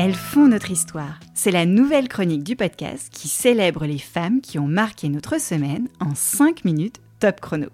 Elles 0.00 0.14
font 0.14 0.46
notre 0.46 0.70
histoire. 0.70 1.18
C'est 1.34 1.50
la 1.50 1.66
nouvelle 1.66 2.06
chronique 2.06 2.44
du 2.44 2.54
podcast 2.54 3.08
qui 3.12 3.26
célèbre 3.26 3.84
les 3.84 3.98
femmes 3.98 4.40
qui 4.40 4.60
ont 4.60 4.68
marqué 4.68 5.08
notre 5.08 5.40
semaine 5.40 5.88
en 5.98 6.14
5 6.14 6.64
minutes 6.64 7.00
top 7.18 7.40
chrono. 7.40 7.66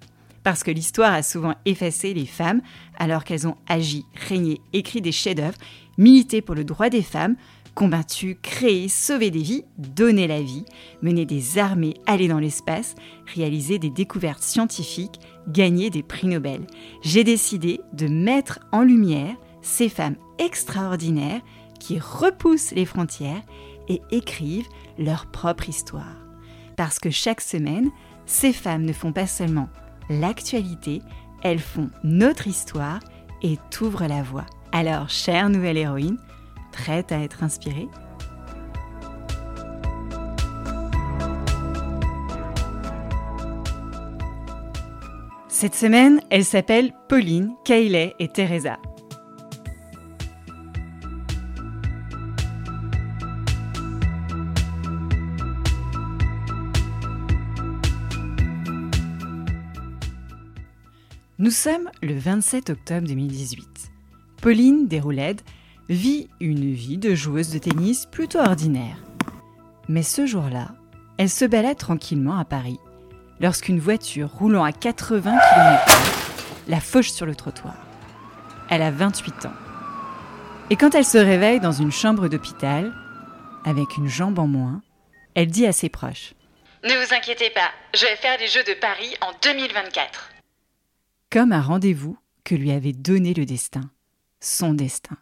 Parce 0.42 0.64
que 0.64 0.70
l'histoire 0.70 1.12
a 1.12 1.22
souvent 1.22 1.54
effacé 1.66 2.14
les 2.14 2.24
femmes 2.24 2.62
alors 2.96 3.24
qu'elles 3.24 3.46
ont 3.46 3.58
agi, 3.68 4.06
régné, 4.26 4.62
écrit 4.72 5.02
des 5.02 5.12
chefs-d'œuvre, 5.12 5.58
milité 5.98 6.40
pour 6.40 6.54
le 6.54 6.64
droit 6.64 6.88
des 6.88 7.02
femmes, 7.02 7.36
combattu, 7.74 8.38
créé, 8.40 8.88
sauvé 8.88 9.30
des 9.30 9.42
vies, 9.42 9.64
donné 9.78 10.26
la 10.26 10.40
vie, 10.40 10.64
mené 11.02 11.26
des 11.26 11.58
armées, 11.58 11.94
allé 12.06 12.28
dans 12.28 12.38
l'espace, 12.38 12.94
réalisé 13.34 13.78
des 13.78 13.90
découvertes 13.90 14.42
scientifiques, 14.42 15.20
gagné 15.48 15.90
des 15.90 16.02
prix 16.02 16.28
Nobel. 16.28 16.66
J'ai 17.02 17.24
décidé 17.24 17.80
de 17.92 18.06
mettre 18.06 18.60
en 18.72 18.82
lumière 18.82 19.36
ces 19.62 19.88
femmes 19.88 20.16
extraordinaires 20.38 21.40
qui 21.80 21.98
repoussent 21.98 22.72
les 22.72 22.86
frontières 22.86 23.42
et 23.88 24.00
écrivent 24.10 24.68
leur 24.98 25.26
propre 25.26 25.68
histoire. 25.68 26.16
Parce 26.76 26.98
que 26.98 27.10
chaque 27.10 27.40
semaine, 27.40 27.90
ces 28.26 28.52
femmes 28.52 28.84
ne 28.84 28.92
font 28.92 29.12
pas 29.12 29.26
seulement 29.26 29.68
l'actualité, 30.08 31.02
elles 31.42 31.60
font 31.60 31.90
notre 32.02 32.46
histoire 32.46 33.00
et 33.42 33.58
t'ouvrent 33.70 34.06
la 34.06 34.22
voie. 34.22 34.46
Alors, 34.72 35.08
chère 35.08 35.50
nouvelle 35.50 35.76
héroïne, 35.76 36.18
prête 36.74 37.12
à 37.12 37.20
être 37.20 37.42
inspirée 37.42 37.88
Cette 45.48 45.76
semaine, 45.76 46.20
elles 46.30 46.44
s'appellent 46.44 46.92
Pauline, 47.08 47.54
Kayleigh 47.64 48.12
et 48.18 48.28
Teresa. 48.28 48.76
Nous 61.38 61.50
sommes 61.50 61.90
le 62.02 62.18
27 62.18 62.70
octobre 62.70 63.06
2018. 63.06 63.92
Pauline 64.42 64.88
Desroulèdes 64.88 65.40
vit 65.88 66.28
une 66.40 66.72
vie 66.72 66.98
de 66.98 67.14
joueuse 67.14 67.50
de 67.50 67.58
tennis 67.58 68.06
plutôt 68.06 68.38
ordinaire. 68.38 68.96
Mais 69.88 70.02
ce 70.02 70.26
jour-là, 70.26 70.68
elle 71.18 71.30
se 71.30 71.44
balade 71.44 71.76
tranquillement 71.76 72.38
à 72.38 72.44
Paris 72.44 72.78
lorsqu'une 73.40 73.78
voiture 73.78 74.30
roulant 74.30 74.64
à 74.64 74.72
80 74.72 75.20
km 75.20 76.04
la 76.68 76.80
fauche 76.80 77.10
sur 77.10 77.26
le 77.26 77.34
trottoir. 77.34 77.76
Elle 78.70 78.82
a 78.82 78.90
28 78.90 79.46
ans. 79.46 79.52
Et 80.70 80.76
quand 80.76 80.94
elle 80.94 81.04
se 81.04 81.18
réveille 81.18 81.60
dans 81.60 81.72
une 81.72 81.92
chambre 81.92 82.28
d'hôpital, 82.28 82.92
avec 83.64 83.96
une 83.96 84.08
jambe 84.08 84.38
en 84.38 84.46
moins, 84.46 84.82
elle 85.34 85.48
dit 85.48 85.66
à 85.66 85.72
ses 85.72 85.90
proches 85.90 86.32
Ne 86.82 86.94
vous 86.94 87.14
inquiétez 87.14 87.50
pas, 87.50 87.70
je 87.94 88.06
vais 88.06 88.16
faire 88.16 88.38
les 88.38 88.48
Jeux 88.48 88.64
de 88.64 88.78
Paris 88.80 89.14
en 89.20 89.32
2024. 89.42 90.30
Comme 91.30 91.52
un 91.52 91.60
rendez-vous 91.60 92.16
que 92.44 92.54
lui 92.54 92.70
avait 92.70 92.92
donné 92.92 93.34
le 93.34 93.44
destin, 93.44 93.90
son 94.40 94.72
destin. 94.72 95.16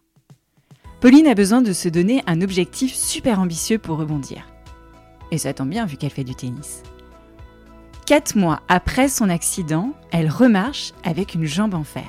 Pauline 1.02 1.26
a 1.26 1.34
besoin 1.34 1.62
de 1.62 1.72
se 1.72 1.88
donner 1.88 2.22
un 2.28 2.42
objectif 2.42 2.94
super 2.94 3.40
ambitieux 3.40 3.76
pour 3.76 3.98
rebondir. 3.98 4.46
Et 5.32 5.38
ça 5.38 5.52
tombe 5.52 5.68
bien 5.68 5.84
vu 5.84 5.96
qu'elle 5.96 6.12
fait 6.12 6.22
du 6.22 6.36
tennis. 6.36 6.84
Quatre 8.06 8.36
mois 8.36 8.62
après 8.68 9.08
son 9.08 9.28
accident, 9.28 9.94
elle 10.12 10.30
remarche 10.30 10.92
avec 11.02 11.34
une 11.34 11.44
jambe 11.44 11.74
en 11.74 11.82
fer. 11.82 12.06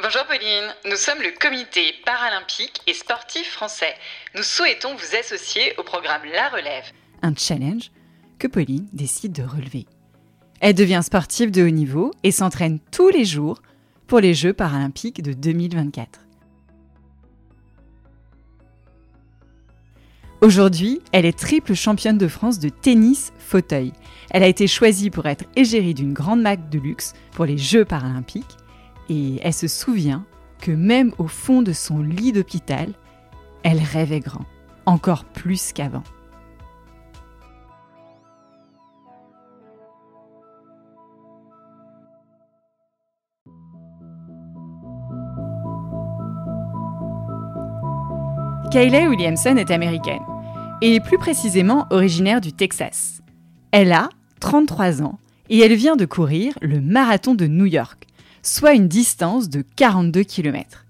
Bonjour 0.00 0.24
Pauline, 0.28 0.72
nous 0.88 0.94
sommes 0.94 1.20
le 1.20 1.36
comité 1.36 1.94
paralympique 2.04 2.80
et 2.86 2.94
sportif 2.94 3.50
français. 3.50 3.96
Nous 4.36 4.44
souhaitons 4.44 4.94
vous 4.94 5.16
associer 5.18 5.74
au 5.78 5.82
programme 5.82 6.22
La 6.32 6.48
Relève. 6.50 6.92
Un 7.22 7.34
challenge 7.34 7.90
que 8.38 8.46
Pauline 8.46 8.86
décide 8.92 9.32
de 9.32 9.42
relever. 9.42 9.86
Elle 10.60 10.74
devient 10.74 11.00
sportive 11.02 11.50
de 11.50 11.64
haut 11.64 11.70
niveau 11.70 12.12
et 12.22 12.30
s'entraîne 12.30 12.78
tous 12.92 13.08
les 13.08 13.24
jours 13.24 13.60
pour 14.10 14.18
les 14.18 14.34
Jeux 14.34 14.52
paralympiques 14.52 15.22
de 15.22 15.32
2024. 15.32 16.18
Aujourd'hui, 20.40 21.00
elle 21.12 21.24
est 21.24 21.38
triple 21.38 21.74
championne 21.74 22.18
de 22.18 22.26
France 22.26 22.58
de 22.58 22.70
tennis 22.70 23.32
fauteuil. 23.38 23.92
Elle 24.30 24.42
a 24.42 24.48
été 24.48 24.66
choisie 24.66 25.10
pour 25.10 25.26
être 25.26 25.44
égérie 25.54 25.94
d'une 25.94 26.12
grande 26.12 26.42
marque 26.42 26.68
de 26.70 26.80
luxe 26.80 27.12
pour 27.30 27.44
les 27.44 27.56
Jeux 27.56 27.84
paralympiques 27.84 28.56
et 29.08 29.38
elle 29.44 29.54
se 29.54 29.68
souvient 29.68 30.26
que 30.60 30.72
même 30.72 31.12
au 31.18 31.28
fond 31.28 31.62
de 31.62 31.72
son 31.72 32.02
lit 32.02 32.32
d'hôpital, 32.32 32.92
elle 33.62 33.78
rêvait 33.78 34.18
grand, 34.18 34.44
encore 34.86 35.24
plus 35.24 35.72
qu'avant. 35.72 36.02
Kayleigh 48.70 49.08
Williamson 49.08 49.56
est 49.56 49.72
américaine, 49.72 50.22
et 50.80 51.00
plus 51.00 51.18
précisément 51.18 51.88
originaire 51.90 52.40
du 52.40 52.52
Texas. 52.52 53.20
Elle 53.72 53.90
a 53.90 54.10
33 54.38 55.02
ans 55.02 55.18
et 55.48 55.58
elle 55.58 55.74
vient 55.74 55.96
de 55.96 56.04
courir 56.04 56.56
le 56.62 56.80
marathon 56.80 57.34
de 57.34 57.48
New 57.48 57.66
York, 57.66 58.06
soit 58.44 58.74
une 58.74 58.86
distance 58.86 59.48
de 59.48 59.64
42 59.74 60.22
km. 60.22 60.86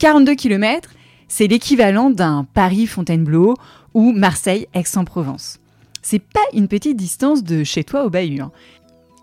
42 0.00 0.34
km, 0.34 0.90
c'est 1.28 1.46
l'équivalent 1.46 2.10
d'un 2.10 2.44
Paris-Fontainebleau 2.54 3.54
ou 3.94 4.10
Marseille-Aix-en-Provence. 4.10 5.60
C'est 6.02 6.18
pas 6.18 6.40
une 6.54 6.66
petite 6.66 6.96
distance 6.96 7.44
de 7.44 7.62
chez 7.62 7.84
toi 7.84 8.04
au 8.04 8.10
Bahut. 8.10 8.40
Hein. 8.40 8.50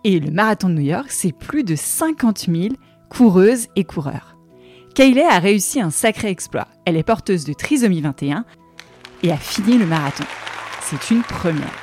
Et 0.05 0.21
le 0.21 0.31
marathon 0.31 0.69
de 0.69 0.75
New 0.75 0.81
York, 0.81 1.07
c'est 1.09 1.33
plus 1.33 1.65
de 1.65 1.75
50 1.75 2.47
000 2.49 2.75
coureuses 3.09 3.67
et 3.75 3.83
coureurs. 3.83 4.32
Kayleigh 4.93 5.27
a 5.27 5.39
réussi 5.39 5.81
un 5.81 5.89
sacré 5.89 6.29
exploit. 6.29 6.67
Elle 6.85 6.97
est 6.97 7.03
porteuse 7.03 7.45
de 7.45 7.53
trisomie 7.53 8.01
21 8.01 8.45
et 9.23 9.31
a 9.31 9.37
fini 9.37 9.79
le 9.79 9.87
marathon. 9.87 10.25
C'est 10.81 11.09
une 11.09 11.23
première. 11.23 11.73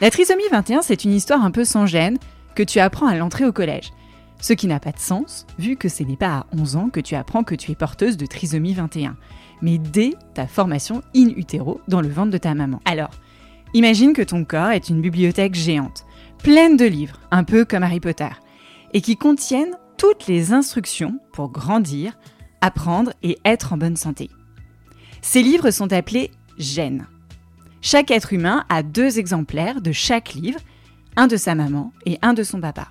La 0.00 0.10
trisomie 0.10 0.48
21, 0.50 0.80
c'est 0.80 1.04
une 1.04 1.12
histoire 1.12 1.44
un 1.44 1.50
peu 1.50 1.64
sans 1.64 1.84
gêne 1.84 2.16
que 2.54 2.62
tu 2.62 2.78
apprends 2.78 3.06
à 3.06 3.16
l'entrée 3.16 3.44
au 3.44 3.52
collège. 3.52 3.92
Ce 4.40 4.54
qui 4.54 4.66
n'a 4.66 4.80
pas 4.80 4.92
de 4.92 4.98
sens, 4.98 5.46
vu 5.58 5.76
que 5.76 5.90
ce 5.90 6.04
n'est 6.04 6.16
pas 6.16 6.38
à 6.38 6.46
11 6.56 6.76
ans 6.76 6.88
que 6.88 7.00
tu 7.00 7.14
apprends 7.14 7.44
que 7.44 7.54
tu 7.54 7.72
es 7.72 7.74
porteuse 7.74 8.16
de 8.16 8.24
trisomie 8.24 8.72
21, 8.72 9.16
mais 9.60 9.76
dès 9.76 10.14
ta 10.32 10.46
formation 10.46 11.02
in 11.14 11.28
utero 11.36 11.82
dans 11.86 12.00
le 12.00 12.08
ventre 12.08 12.30
de 12.30 12.38
ta 12.38 12.54
maman. 12.54 12.80
Alors, 12.86 13.10
imagine 13.74 14.14
que 14.14 14.22
ton 14.22 14.44
corps 14.44 14.70
est 14.70 14.88
une 14.88 15.02
bibliothèque 15.02 15.54
géante, 15.54 16.06
pleine 16.42 16.78
de 16.78 16.86
livres, 16.86 17.20
un 17.30 17.44
peu 17.44 17.66
comme 17.66 17.82
Harry 17.82 18.00
Potter 18.00 18.30
et 18.92 19.00
qui 19.00 19.16
contiennent 19.16 19.76
toutes 19.96 20.26
les 20.26 20.52
instructions 20.52 21.18
pour 21.32 21.50
grandir, 21.50 22.18
apprendre 22.60 23.12
et 23.22 23.38
être 23.44 23.72
en 23.72 23.76
bonne 23.76 23.96
santé. 23.96 24.30
Ces 25.22 25.42
livres 25.42 25.70
sont 25.70 25.92
appelés 25.92 26.30
gènes. 26.58 27.06
Chaque 27.80 28.10
être 28.10 28.32
humain 28.32 28.64
a 28.68 28.82
deux 28.82 29.18
exemplaires 29.18 29.80
de 29.80 29.92
chaque 29.92 30.34
livre, 30.34 30.60
un 31.16 31.26
de 31.26 31.36
sa 31.36 31.54
maman 31.54 31.92
et 32.06 32.18
un 32.22 32.34
de 32.34 32.42
son 32.42 32.60
papa. 32.60 32.88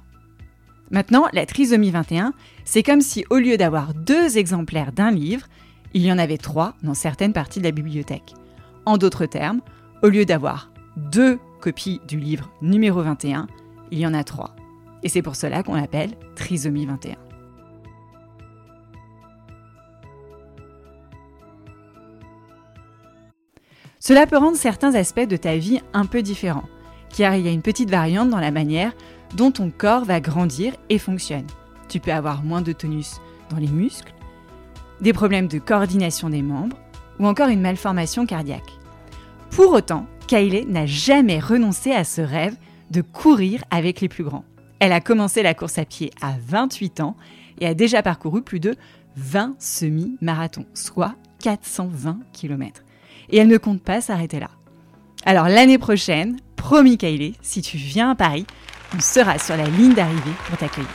Maintenant, 0.92 1.28
la 1.34 1.46
trisomie 1.46 1.92
21, 1.92 2.34
c'est 2.64 2.84
comme 2.84 3.02
si 3.02 3.26
au 3.30 3.38
lieu 3.38 3.58
d'avoir 3.58 3.94
deux 3.94 4.38
exemplaires 4.38 4.94
d'un 4.94 5.12
livre, 5.12 5.48
il 5.94 6.02
y 6.02 6.12
en 6.12 6.18
avait 6.18 6.38
trois 6.38 6.76
dans 6.84 6.94
certaines 6.94 7.34
parties 7.34 7.60
de 7.60 7.66
la 7.66 7.72
bibliothèque. 7.72 8.34
En 8.86 8.98
d'autres 8.98 9.26
termes, 9.26 9.62
au 10.04 10.08
lieu 10.08 10.26
d'avoir 10.26 10.72
deux 10.96 11.40
copies 11.60 12.02
du 12.08 12.20
livre 12.20 12.50
numéro 12.62 13.02
21, 13.02 13.48
il 13.92 14.00
y 14.00 14.08
en 14.08 14.14
a 14.14 14.24
trois. 14.24 14.57
Et 15.08 15.10
c'est 15.10 15.22
pour 15.22 15.38
cela 15.38 15.64
qu'on 15.64 15.76
l'appelle 15.76 16.10
trisomie 16.36 16.86
21. 16.86 17.16
Cela 24.02 24.28
peut 24.28 24.36
rendre 24.36 24.58
certains 24.58 24.96
aspects 24.96 25.26
de 25.26 25.38
ta 25.38 25.56
vie 25.56 25.80
un 25.94 26.06
peu 26.06 26.22
différents, 26.22 26.68
car 27.16 27.36
il 27.36 27.46
y 27.46 27.48
a 27.48 27.54
une 27.54 27.62
petite 27.62 27.90
variante 27.90 28.30
dans 28.30 28.42
la 28.42 28.52
manière 28.52 28.92
dont 29.34 29.50
ton 29.50 29.72
corps 29.72 30.04
va 30.04 30.20
grandir 30.20 30.74
et 30.90 30.98
fonctionne. 30.98 31.48
Tu 31.88 32.02
peux 32.02 32.12
avoir 32.12 32.44
moins 32.44 32.62
de 32.62 32.74
tonus 32.74 33.22
dans 33.50 33.60
les 33.60 33.68
muscles, 33.68 34.14
des 35.00 35.14
problèmes 35.14 35.48
de 35.48 35.60
coordination 35.60 36.30
des 36.30 36.42
membres 36.42 36.76
ou 37.18 37.28
encore 37.28 37.48
une 37.48 37.62
malformation 37.62 38.26
cardiaque. 38.26 38.78
Pour 39.52 39.72
autant, 39.72 40.06
Kylie 40.28 40.66
n'a 40.66 40.86
jamais 40.86 41.40
renoncé 41.40 41.94
à 41.94 42.04
ce 42.04 42.20
rêve 42.20 42.58
de 42.92 43.02
courir 43.02 43.64
avec 43.72 44.02
les 44.02 44.10
plus 44.10 44.26
grands. 44.26 44.44
Elle 44.80 44.92
a 44.92 45.02
commencé 45.02 45.42
la 45.42 45.54
course 45.54 45.78
à 45.78 45.86
pied 45.86 46.12
à 46.22 46.36
28 46.40 47.00
ans 47.02 47.16
et 47.60 47.66
a 47.66 47.74
déjà 47.74 48.04
parcouru 48.04 48.42
plus 48.42 48.60
de 48.60 48.76
20 49.16 49.56
semi-marathons, 49.60 50.66
soit 50.74 51.16
420 51.42 52.20
km. 52.34 52.84
Et 53.30 53.38
elle 53.38 53.48
ne 53.48 53.58
compte 53.58 53.82
pas 53.82 54.02
s'arrêter 54.02 54.40
là. 54.40 54.50
Alors 55.26 55.48
l'année 55.48 55.80
prochaine, 55.80 56.38
promis 56.56 56.98
Kylie, 56.98 57.36
si 57.42 57.62
tu 57.62 57.78
viens 57.78 58.12
à 58.12 58.16
Paris, 58.16 58.46
on 58.96 59.00
sera 59.00 59.40
sur 59.40 59.58
la 59.58 59.66
ligne 59.66 59.94
d'arrivée 59.94 60.22
pour 60.48 60.58
t'accueillir. 60.58 60.88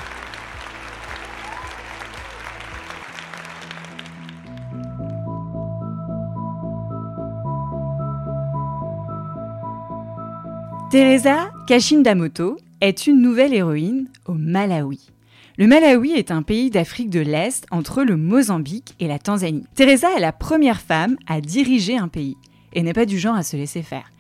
Teresa 10.91 11.51
Kashindamoto 11.67 12.59
est 12.83 13.07
une 13.07 13.23
nouvelle 13.23 13.55
héroïne 13.55 14.09
au 14.27 14.35
Malawi. 14.35 15.09
Le 15.57 15.69
Malawi 15.69 16.13
est 16.13 16.33
un 16.33 16.43
pays 16.43 16.69
d'Afrique 16.69 17.11
de 17.11 17.21
l'Est 17.21 17.65
entre 17.71 18.03
le 18.03 18.17
Mozambique 18.17 18.97
et 18.99 19.07
la 19.07 19.21
Tanzanie. 19.21 19.65
Teresa 19.77 20.09
est 20.17 20.21
la 20.21 20.33
première 20.33 20.81
femme 20.81 21.17
à 21.29 21.41
diriger 21.41 21.97
un 21.97 22.09
pays 22.09 22.37
et 22.73 22.83
n'est 22.83 22.93
pas 22.93 23.07
du 23.07 23.21
genre 23.21 23.37
à 23.37 23.45
se 23.45 23.57
laisser 23.57 23.83
faire. 23.83 24.11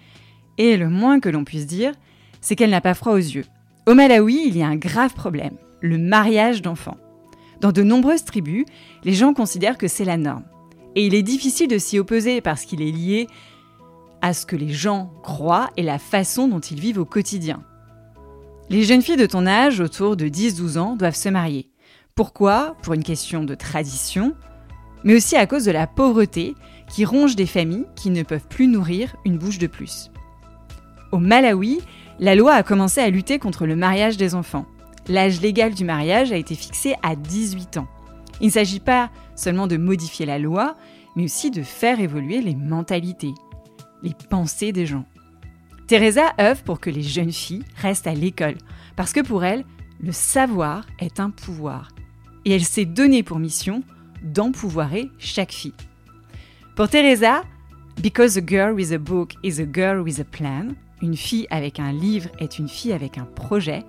Et 0.58 0.76
le 0.76 0.88
moins 0.88 1.18
que 1.18 1.28
l'on 1.28 1.42
puisse 1.42 1.66
dire, 1.66 1.92
c'est 2.40 2.54
qu'elle 2.54 2.70
n'a 2.70 2.80
pas 2.80 2.94
froid 2.94 3.14
aux 3.14 3.16
yeux. 3.16 3.46
Au 3.86 3.94
Malawi, 3.94 4.44
il 4.46 4.56
y 4.56 4.62
a 4.62 4.68
un 4.68 4.76
grave 4.76 5.14
problème, 5.14 5.56
le 5.80 5.98
mariage 5.98 6.62
d'enfants. 6.62 6.98
Dans 7.60 7.72
de 7.72 7.82
nombreuses 7.82 8.24
tribus, 8.24 8.64
les 9.02 9.14
gens 9.14 9.34
considèrent 9.34 9.78
que 9.78 9.88
c'est 9.88 10.04
la 10.04 10.16
norme. 10.16 10.44
Et 10.94 11.04
il 11.04 11.16
est 11.16 11.24
difficile 11.24 11.66
de 11.66 11.78
s'y 11.78 11.98
opposer 11.98 12.40
parce 12.40 12.64
qu'il 12.64 12.80
est 12.80 12.92
lié 12.92 13.26
à 14.20 14.34
ce 14.34 14.46
que 14.46 14.54
les 14.54 14.72
gens 14.72 15.10
croient 15.24 15.70
et 15.76 15.82
la 15.82 15.98
façon 15.98 16.46
dont 16.46 16.60
ils 16.60 16.78
vivent 16.78 17.00
au 17.00 17.04
quotidien. 17.04 17.64
Les 18.72 18.84
jeunes 18.84 19.02
filles 19.02 19.18
de 19.18 19.26
ton 19.26 19.46
âge, 19.46 19.80
autour 19.80 20.16
de 20.16 20.28
10-12 20.28 20.78
ans, 20.78 20.96
doivent 20.96 21.14
se 21.14 21.28
marier. 21.28 21.68
Pourquoi? 22.14 22.74
Pour 22.82 22.94
une 22.94 23.04
question 23.04 23.44
de 23.44 23.54
tradition, 23.54 24.34
mais 25.04 25.14
aussi 25.14 25.36
à 25.36 25.46
cause 25.46 25.66
de 25.66 25.70
la 25.70 25.86
pauvreté 25.86 26.54
qui 26.88 27.04
ronge 27.04 27.36
des 27.36 27.44
familles 27.44 27.84
qui 27.96 28.08
ne 28.08 28.22
peuvent 28.22 28.48
plus 28.48 28.68
nourrir 28.68 29.14
une 29.26 29.36
bouche 29.36 29.58
de 29.58 29.66
plus. 29.66 30.10
Au 31.10 31.18
Malawi, 31.18 31.82
la 32.18 32.34
loi 32.34 32.54
a 32.54 32.62
commencé 32.62 33.02
à 33.02 33.10
lutter 33.10 33.38
contre 33.38 33.66
le 33.66 33.76
mariage 33.76 34.16
des 34.16 34.34
enfants. 34.34 34.64
L'âge 35.06 35.42
légal 35.42 35.74
du 35.74 35.84
mariage 35.84 36.32
a 36.32 36.38
été 36.38 36.54
fixé 36.54 36.94
à 37.02 37.14
18 37.14 37.76
ans. 37.76 37.88
Il 38.40 38.46
ne 38.46 38.52
s'agit 38.52 38.80
pas 38.80 39.10
seulement 39.36 39.66
de 39.66 39.76
modifier 39.76 40.24
la 40.24 40.38
loi, 40.38 40.76
mais 41.14 41.24
aussi 41.24 41.50
de 41.50 41.62
faire 41.62 42.00
évoluer 42.00 42.40
les 42.40 42.54
mentalités, 42.54 43.34
les 44.02 44.14
pensées 44.30 44.72
des 44.72 44.86
gens. 44.86 45.04
Teresa 45.92 46.32
œuvre 46.40 46.62
pour 46.62 46.80
que 46.80 46.88
les 46.88 47.02
jeunes 47.02 47.32
filles 47.32 47.66
restent 47.76 48.06
à 48.06 48.14
l'école, 48.14 48.56
parce 48.96 49.12
que 49.12 49.20
pour 49.20 49.44
elle, 49.44 49.62
le 50.00 50.10
savoir 50.10 50.86
est 50.98 51.20
un 51.20 51.28
pouvoir. 51.28 51.90
Et 52.46 52.52
elle 52.52 52.64
s'est 52.64 52.86
donnée 52.86 53.22
pour 53.22 53.38
mission 53.38 53.82
d'empouvoirer 54.22 55.10
chaque 55.18 55.52
fille. 55.52 55.74
Pour 56.76 56.88
Teresa, 56.88 57.42
Because 58.00 58.38
a 58.38 58.40
girl 58.40 58.72
with 58.72 58.90
a 58.90 58.98
book 58.98 59.34
is 59.42 59.60
a 59.60 59.66
girl 59.70 60.00
with 60.00 60.18
a 60.18 60.24
plan, 60.24 60.68
une 61.02 61.14
fille 61.14 61.46
avec 61.50 61.78
un 61.78 61.92
livre 61.92 62.30
est 62.38 62.58
une 62.58 62.70
fille 62.70 62.94
avec 62.94 63.18
un 63.18 63.26
projet, 63.26 63.82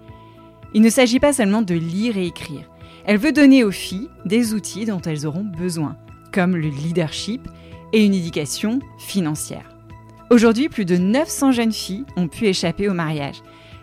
il 0.73 0.81
ne 0.81 0.89
s'agit 0.89 1.21
pas 1.21 1.31
seulement 1.31 1.61
de 1.61 1.75
lire 1.75 2.17
et 2.17 2.27
écrire. 2.27 2.69
Elle 3.05 3.17
veut 3.17 3.31
donner 3.31 3.63
aux 3.63 3.71
filles 3.71 4.09
des 4.25 4.53
outils 4.53 4.83
dont 4.83 4.99
elles 4.99 5.25
auront 5.25 5.45
besoin, 5.45 5.95
comme 6.33 6.57
le 6.57 6.67
leadership 6.67 7.47
et 7.93 8.03
une 8.03 8.13
éducation 8.13 8.79
financière. 8.99 9.72
Aujourd'hui, 10.29 10.69
plus 10.69 10.85
de 10.85 10.97
900 10.97 11.51
jeunes 11.51 11.71
filles 11.71 12.05
ont 12.15 12.27
pu 12.27 12.45
échapper 12.45 12.89
au 12.89 12.93
mariage. 12.93 13.41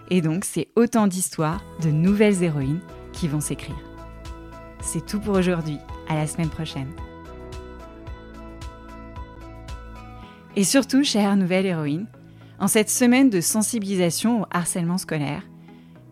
Et 0.09 0.21
donc, 0.21 0.45
c'est 0.45 0.69
autant 0.75 1.07
d'histoires 1.07 1.63
de 1.83 1.91
nouvelles 1.91 2.43
héroïnes 2.43 2.81
qui 3.13 3.29
vont 3.29 3.41
s'écrire. 3.41 3.79
C'est 4.81 5.05
tout 5.05 5.21
pour 5.21 5.37
aujourd'hui. 5.37 5.79
À 6.09 6.15
la 6.17 6.27
semaine 6.27 6.49
prochaine. 6.49 6.91
Et 10.57 10.65
surtout, 10.65 11.05
chère 11.05 11.37
nouvelle 11.37 11.67
héroïne, 11.67 12.07
en 12.59 12.67
cette 12.67 12.91
semaine 12.91 13.31
de 13.31 13.41
sensibilisation 13.41 14.43
au 14.43 14.47
harcèlement 14.51 14.99
scolaire, 14.99 15.45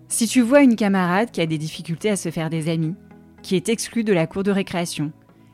si 0.07 0.29
tu 0.29 0.41
vois 0.41 0.63
une 0.63 0.77
camarade 0.77 1.33
qui 1.33 1.41
a 1.41 1.47
des 1.47 1.59
difficultés 1.59 2.11
à 2.11 2.17
se 2.17 2.31
faire 2.31 2.49
des 2.49 2.69
amis, 2.69 2.95
qui 3.43 3.57
est 3.57 3.69
exclue 3.69 4.05
de 4.05 4.13
la 4.13 4.29
cour 4.29 4.45
de 4.45 4.53
récréation, 4.53 5.11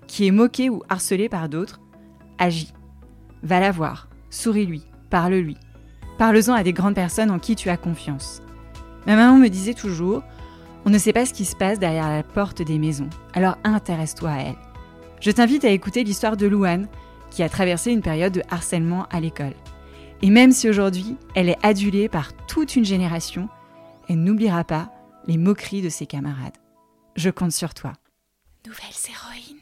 qui 0.07 0.27
est 0.27 0.31
moquée 0.31 0.69
ou 0.69 0.83
harcelée 0.91 1.31
par 1.31 1.49
d'autres, 1.49 1.81
agis. 2.39 2.75
Va 3.43 3.61
la 3.61 3.73
voir, 3.73 4.09
souris-lui, 4.35 4.83
parle-lui. 5.11 5.57
Parle-en 6.19 6.55
à 6.55 6.63
des 6.63 6.73
grandes 6.73 6.95
personnes 6.95 7.31
en 7.31 7.39
qui 7.39 7.57
tu 7.57 7.71
as 7.71 7.77
confiance. 7.77 8.43
Ma 9.07 9.17
maman 9.17 9.39
me 9.39 9.49
disait 9.49 9.75
toujours 9.75 10.23
on 10.87 10.91
ne 10.91 10.99
sait 10.99 11.15
pas 11.15 11.25
ce 11.25 11.33
qui 11.33 11.47
se 11.47 11.57
passe 11.57 11.79
derrière 11.79 12.11
la 12.11 12.23
porte 12.23 12.61
des 12.61 12.79
maisons, 12.79 13.09
alors 13.33 13.57
intéresse-toi 13.65 14.31
à 14.31 14.41
elle. 14.41 14.59
Je 15.21 15.31
t'invite 15.31 15.65
à 15.65 15.71
écouter 15.71 16.05
l'histoire 16.05 16.37
de 16.37 16.47
Louane, 16.47 16.89
qui 17.31 17.43
a 17.43 17.49
traversé 17.49 17.91
une 17.91 18.03
période 18.03 18.35
de 18.35 18.43
harcèlement 18.51 19.07
à 19.11 19.19
l'école. 19.21 19.55
Et 20.21 20.29
même 20.29 20.53
si 20.53 20.69
aujourd'hui 20.69 21.17
elle 21.35 21.49
est 21.49 21.65
adulée 21.65 22.11
par 22.11 22.35
toute 22.47 22.77
une 22.77 22.85
génération, 22.85 23.49
elle 24.11 24.23
n'oubliera 24.23 24.63
pas 24.63 24.91
les 25.27 25.39
moqueries 25.39 25.81
de 25.81 25.89
ses 25.89 26.07
camarades. 26.07 26.59
Je 27.17 27.31
compte 27.31 27.53
sur 27.53 27.73
toi. 27.73 27.95
Nouvelles 28.67 28.81
héroïnes. 29.09 29.54